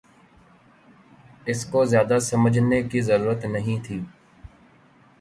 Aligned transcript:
اس 1.45 1.65
کو 1.65 1.83
زیادہ 1.85 2.17
سمجھنے 2.21 2.81
کی 2.83 3.01
ضرورت 3.01 3.45
نہیں 3.45 3.83
تھی 3.85 3.99